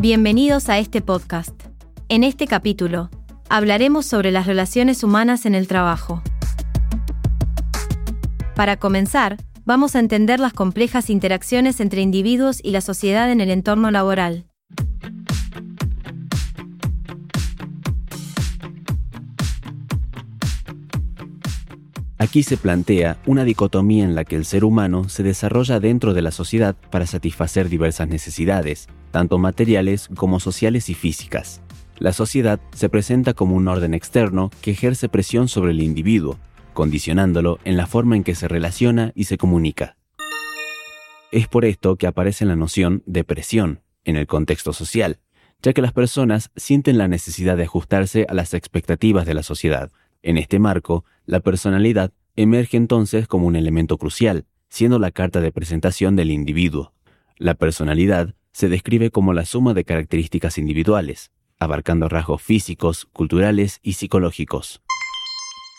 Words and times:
Bienvenidos 0.00 0.70
a 0.70 0.78
este 0.78 1.02
podcast. 1.02 1.52
En 2.08 2.24
este 2.24 2.46
capítulo, 2.46 3.10
hablaremos 3.50 4.06
sobre 4.06 4.30
las 4.30 4.46
relaciones 4.46 5.04
humanas 5.04 5.44
en 5.44 5.54
el 5.54 5.68
trabajo. 5.68 6.22
Para 8.56 8.78
comenzar, 8.78 9.36
vamos 9.66 9.94
a 9.96 9.98
entender 9.98 10.40
las 10.40 10.54
complejas 10.54 11.10
interacciones 11.10 11.80
entre 11.80 12.00
individuos 12.00 12.60
y 12.64 12.70
la 12.70 12.80
sociedad 12.80 13.30
en 13.30 13.42
el 13.42 13.50
entorno 13.50 13.90
laboral. 13.90 14.46
Aquí 22.20 22.42
se 22.42 22.58
plantea 22.58 23.16
una 23.24 23.44
dicotomía 23.44 24.04
en 24.04 24.14
la 24.14 24.26
que 24.26 24.36
el 24.36 24.44
ser 24.44 24.62
humano 24.62 25.08
se 25.08 25.22
desarrolla 25.22 25.80
dentro 25.80 26.12
de 26.12 26.20
la 26.20 26.32
sociedad 26.32 26.76
para 26.90 27.06
satisfacer 27.06 27.70
diversas 27.70 28.08
necesidades, 28.08 28.88
tanto 29.10 29.38
materiales 29.38 30.10
como 30.16 30.38
sociales 30.38 30.90
y 30.90 30.94
físicas. 30.94 31.62
La 31.98 32.12
sociedad 32.12 32.60
se 32.74 32.90
presenta 32.90 33.32
como 33.32 33.56
un 33.56 33.68
orden 33.68 33.94
externo 33.94 34.50
que 34.60 34.72
ejerce 34.72 35.08
presión 35.08 35.48
sobre 35.48 35.70
el 35.70 35.80
individuo, 35.80 36.36
condicionándolo 36.74 37.58
en 37.64 37.78
la 37.78 37.86
forma 37.86 38.16
en 38.16 38.22
que 38.22 38.34
se 38.34 38.48
relaciona 38.48 39.12
y 39.14 39.24
se 39.24 39.38
comunica. 39.38 39.96
Es 41.32 41.48
por 41.48 41.64
esto 41.64 41.96
que 41.96 42.06
aparece 42.06 42.44
la 42.44 42.54
noción 42.54 43.02
de 43.06 43.24
presión 43.24 43.80
en 44.04 44.16
el 44.16 44.26
contexto 44.26 44.74
social, 44.74 45.20
ya 45.62 45.72
que 45.72 45.80
las 45.80 45.94
personas 45.94 46.50
sienten 46.54 46.98
la 46.98 47.08
necesidad 47.08 47.56
de 47.56 47.64
ajustarse 47.64 48.26
a 48.28 48.34
las 48.34 48.52
expectativas 48.52 49.24
de 49.24 49.32
la 49.32 49.42
sociedad. 49.42 49.90
En 50.22 50.36
este 50.36 50.58
marco, 50.58 51.04
la 51.24 51.40
personalidad 51.40 52.12
emerge 52.36 52.76
entonces 52.76 53.26
como 53.26 53.46
un 53.46 53.56
elemento 53.56 53.98
crucial, 53.98 54.46
siendo 54.68 54.98
la 54.98 55.10
carta 55.10 55.40
de 55.40 55.52
presentación 55.52 56.16
del 56.16 56.30
individuo. 56.30 56.92
La 57.36 57.54
personalidad 57.54 58.34
se 58.52 58.68
describe 58.68 59.10
como 59.10 59.32
la 59.32 59.46
suma 59.46 59.74
de 59.74 59.84
características 59.84 60.58
individuales, 60.58 61.30
abarcando 61.58 62.08
rasgos 62.08 62.42
físicos, 62.42 63.06
culturales 63.12 63.80
y 63.82 63.94
psicológicos. 63.94 64.82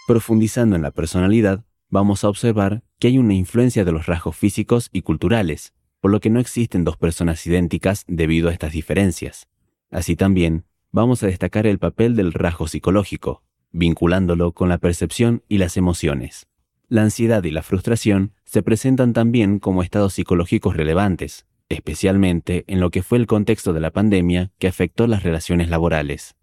Profundizando 0.07 0.75
en 0.75 0.81
la 0.81 0.91
personalidad, 0.91 1.63
vamos 1.89 2.23
a 2.23 2.29
observar 2.29 2.83
que 2.99 3.07
hay 3.07 3.17
una 3.17 3.33
influencia 3.33 3.85
de 3.85 3.91
los 3.91 4.05
rasgos 4.07 4.35
físicos 4.35 4.89
y 4.91 5.01
culturales, 5.01 5.73
por 5.99 6.11
lo 6.11 6.19
que 6.19 6.29
no 6.29 6.39
existen 6.39 6.83
dos 6.83 6.97
personas 6.97 7.45
idénticas 7.45 8.05
debido 8.07 8.49
a 8.49 8.53
estas 8.53 8.73
diferencias. 8.73 9.47
Así 9.91 10.15
también, 10.15 10.65
vamos 10.91 11.21
a 11.21 11.27
destacar 11.27 11.67
el 11.67 11.79
papel 11.79 12.15
del 12.15 12.33
rasgo 12.33 12.67
psicológico, 12.67 13.43
vinculándolo 13.71 14.51
con 14.51 14.69
la 14.69 14.77
percepción 14.77 15.43
y 15.47 15.57
las 15.57 15.77
emociones. 15.77 16.47
La 16.87 17.03
ansiedad 17.03 17.43
y 17.43 17.51
la 17.51 17.63
frustración 17.63 18.33
se 18.43 18.63
presentan 18.63 19.13
también 19.13 19.59
como 19.59 19.81
estados 19.81 20.13
psicológicos 20.13 20.75
relevantes, 20.75 21.45
especialmente 21.69 22.65
en 22.67 22.79
lo 22.79 22.89
que 22.89 23.01
fue 23.01 23.17
el 23.17 23.27
contexto 23.27 23.71
de 23.73 23.79
la 23.79 23.91
pandemia 23.91 24.51
que 24.59 24.67
afectó 24.67 25.07
las 25.07 25.23
relaciones 25.23 25.69
laborales. 25.69 26.35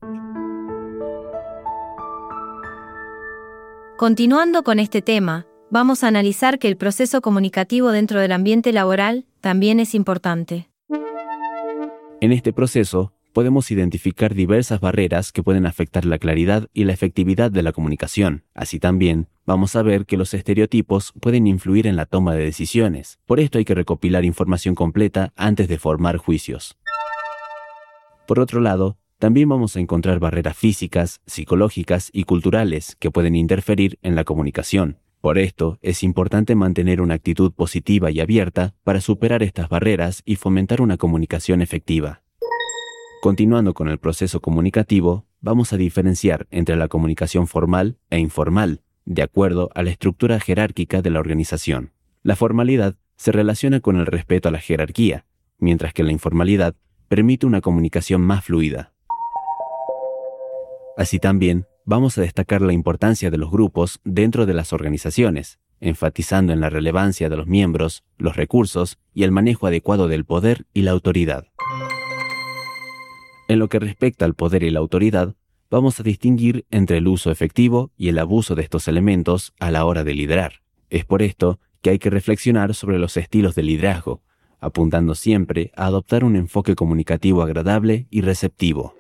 Continuando 3.99 4.63
con 4.63 4.79
este 4.79 5.03
tema, 5.03 5.47
vamos 5.71 6.05
a 6.05 6.09
analizar 6.09 6.59
que 6.59 6.69
el 6.69 6.77
proceso 6.77 7.21
comunicativo 7.21 7.91
dentro 7.91 8.21
del 8.21 8.33
ambiente 8.33 8.73
laboral 8.73 9.27
también 9.41 9.81
es 9.81 9.95
importante. 9.95 10.71
En 12.21 12.33
este 12.33 12.53
proceso, 12.53 13.13
podemos 13.33 13.71
identificar 13.71 14.35
diversas 14.35 14.81
barreras 14.81 15.33
que 15.33 15.43
pueden 15.43 15.67
afectar 15.67 16.05
la 16.05 16.19
claridad 16.19 16.69
y 16.73 16.85
la 16.85 16.93
efectividad 16.93 17.51
de 17.51 17.63
la 17.63 17.73
comunicación. 17.73 18.45
Así 18.55 18.79
también, 18.79 19.29
vamos 19.47 19.77
a 19.77 19.83
ver 19.83 20.07
que 20.07 20.17
los 20.17 20.35
estereotipos 20.35 21.13
pueden 21.21 21.47
influir 21.47 21.87
en 21.87 21.97
la 21.97 22.07
toma 22.07 22.35
de 22.35 22.45
decisiones. 22.45 23.19
Por 23.27 23.41
esto 23.41 23.59
hay 23.59 23.65
que 23.65 23.75
recopilar 23.75 24.25
información 24.25 24.75
completa 24.75 25.33
antes 25.37 25.69
de 25.69 25.79
formar 25.79 26.17
juicios. 26.17 26.77
Por 28.27 28.41
otro 28.41 28.61
lado, 28.61 28.99
también 29.19 29.49
vamos 29.49 29.75
a 29.75 29.81
encontrar 29.81 30.21
barreras 30.21 30.57
físicas, 30.57 31.21
psicológicas 31.27 32.11
y 32.13 32.25
culturales 32.25 32.97
que 33.01 33.11
pueden 33.11 33.35
interferir 33.35 33.99
en 34.03 34.15
la 34.15 34.25
comunicación. 34.25 34.99
Por 35.21 35.39
esto, 35.39 35.79
es 35.83 36.05
importante 36.05 36.55
mantener 36.55 37.01
una 37.01 37.15
actitud 37.15 37.53
positiva 37.53 38.13
y 38.13 38.21
abierta 38.21 38.75
para 38.85 39.01
superar 39.01 39.43
estas 39.43 39.69
barreras 39.69 40.23
y 40.25 40.37
fomentar 40.37 40.81
una 40.81 40.97
comunicación 40.97 41.61
efectiva. 41.61 42.23
Continuando 43.21 43.75
con 43.75 43.89
el 43.89 43.99
proceso 43.99 44.41
comunicativo, 44.41 45.27
vamos 45.41 45.73
a 45.73 45.77
diferenciar 45.77 46.47
entre 46.53 46.77
la 46.77 46.87
comunicación 46.87 47.49
formal 47.49 47.99
e 48.11 48.21
informal, 48.21 48.83
de 49.07 49.23
acuerdo 49.23 49.71
a 49.75 49.83
la 49.83 49.91
estructura 49.91 50.39
jerárquica 50.39 51.03
de 51.03 51.11
la 51.11 51.19
organización. 51.19 51.93
La 52.23 52.37
formalidad 52.37 52.95
se 53.17 53.33
relaciona 53.33 53.81
con 53.81 53.97
el 53.97 54.07
respeto 54.07 54.49
a 54.49 54.53
la 54.53 54.61
jerarquía, 54.61 55.25
mientras 55.59 55.93
que 55.93 56.05
la 56.05 56.13
informalidad 56.13 56.77
permite 57.09 57.45
una 57.45 57.61
comunicación 57.61 58.21
más 58.21 58.45
fluida. 58.45 58.93
Así 60.97 61.19
también, 61.19 61.67
vamos 61.85 62.19
a 62.19 62.21
destacar 62.21 62.63
la 62.63 62.73
importancia 62.73 63.33
de 63.33 63.39
los 63.39 63.51
grupos 63.51 63.99
dentro 64.05 64.47
de 64.47 64.55
las 64.55 64.73
organizaciones, 64.73 65.59
enfatizando 65.81 66.53
en 66.53 66.61
la 66.61 66.71
relevancia 66.71 67.29
de 67.29 67.37
los 67.37 67.49
miembros, 67.49 68.05
los 68.17 68.37
recursos 68.37 68.97
y 69.13 69.25
el 69.25 69.33
manejo 69.33 69.67
adecuado 69.67 70.07
del 70.07 70.25
poder 70.25 70.67
y 70.73 70.83
la 70.83 70.93
autoridad. 70.93 71.49
En 73.49 73.59
lo 73.59 73.71
que 73.71 73.79
respecta 73.79 74.27
al 74.27 74.35
poder 74.35 74.63
y 74.63 74.71
la 74.71 74.81
autoridad, 74.81 75.35
vamos 75.71 75.99
a 75.99 76.03
distinguir 76.03 76.67
entre 76.71 76.99
el 76.99 77.09
uso 77.09 77.31
efectivo 77.31 77.91
y 77.97 78.09
el 78.09 78.19
abuso 78.19 78.55
de 78.55 78.63
estos 78.63 78.89
elementos 78.89 79.55
a 79.59 79.71
la 79.71 79.87
hora 79.87 80.05
de 80.05 80.13
liderar. 80.13 80.61
Es 80.91 81.07
por 81.07 81.23
esto 81.23 81.59
que 81.81 81.89
hay 81.89 81.99
que 81.99 82.11
reflexionar 82.11 82.75
sobre 82.75 82.99
los 82.99 83.17
estilos 83.17 83.55
de 83.55 83.63
liderazgo, 83.63 84.21
apuntando 84.61 85.15
siempre 85.15 85.73
a 85.77 85.87
adoptar 85.87 86.25
un 86.25 86.37
enfoque 86.37 86.75
comunicativo 86.75 87.41
agradable 87.41 88.07
y 88.11 88.21
receptivo. 88.21 88.95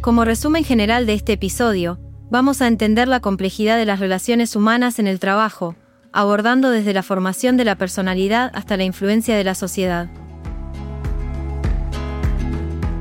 Como 0.00 0.24
resumen 0.24 0.64
general 0.64 1.04
de 1.04 1.12
este 1.12 1.34
episodio, 1.34 1.98
vamos 2.32 2.62
a 2.62 2.66
entender 2.66 3.08
la 3.08 3.20
complejidad 3.20 3.76
de 3.76 3.84
las 3.84 4.00
relaciones 4.00 4.56
humanas 4.56 4.98
en 4.98 5.06
el 5.06 5.20
trabajo, 5.20 5.76
abordando 6.12 6.70
desde 6.70 6.94
la 6.94 7.02
formación 7.02 7.58
de 7.58 7.66
la 7.66 7.76
personalidad 7.76 8.50
hasta 8.54 8.78
la 8.78 8.84
influencia 8.84 9.36
de 9.36 9.44
la 9.44 9.54
sociedad. 9.54 10.08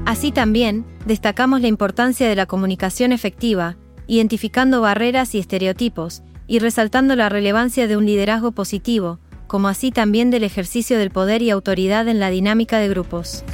Así 0.05 0.33
también, 0.33 0.85
destacamos 1.05 1.61
la 1.61 1.69
importancia 1.69 2.27
de 2.27 2.35
la 2.35 2.45
comunicación 2.45 3.13
efectiva, 3.13 3.77
identificando 4.05 4.81
barreras 4.81 5.33
y 5.33 5.39
estereotipos, 5.39 6.23
y 6.45 6.59
resaltando 6.59 7.15
la 7.15 7.29
relevancia 7.29 7.87
de 7.87 7.95
un 7.95 8.05
liderazgo 8.05 8.51
positivo, 8.51 9.19
como 9.47 9.69
así 9.69 9.91
también 9.91 10.29
del 10.29 10.43
ejercicio 10.43 10.99
del 10.99 11.09
poder 11.09 11.41
y 11.41 11.51
autoridad 11.51 12.09
en 12.09 12.19
la 12.19 12.31
dinámica 12.31 12.79
de 12.79 12.89
grupos. 12.89 13.45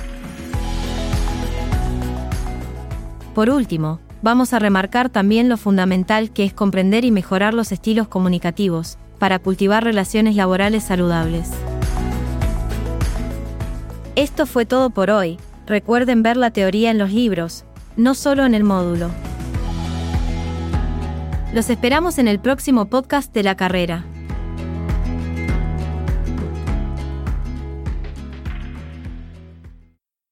Por 3.36 3.52
último, 3.52 4.00
vamos 4.22 4.54
a 4.54 4.60
remarcar 4.60 5.10
también 5.10 5.50
lo 5.50 5.58
fundamental 5.58 6.32
que 6.32 6.44
es 6.44 6.54
comprender 6.54 7.06
y 7.06 7.12
mejorar 7.12 7.54
los 7.54 7.72
estilos 7.72 8.08
comunicativos, 8.08 8.98
para 9.20 9.40
cultivar 9.40 9.84
relaciones 9.84 10.36
laborales 10.36 10.84
saludables. 10.84 11.50
Esto 14.16 14.46
fue 14.46 14.66
todo 14.66 14.90
por 14.90 15.12
hoy, 15.12 15.38
recuerden 15.66 16.24
ver 16.24 16.38
la 16.38 16.52
teoría 16.52 16.92
en 16.92 16.98
los 16.98 17.12
libros, 17.12 17.66
no 17.96 18.16
solo 18.16 18.46
en 18.46 18.56
el 18.56 18.64
módulo. 18.64 19.10
Los 21.54 21.70
esperamos 21.70 22.18
en 22.18 22.28
el 22.28 22.40
próximo 22.40 22.86
podcast 22.86 23.34
de 23.34 23.44
la 23.44 23.56
carrera. 23.56 24.06